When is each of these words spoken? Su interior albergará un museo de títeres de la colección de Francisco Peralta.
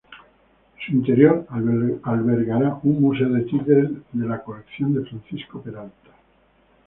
Su 0.83 0.93
interior 0.93 1.45
albergará 1.51 2.79
un 2.81 3.01
museo 3.03 3.29
de 3.29 3.43
títeres 3.43 3.91
de 4.13 4.25
la 4.27 4.43
colección 4.43 4.95
de 4.95 5.07
Francisco 5.07 5.61
Peralta. 5.61 6.09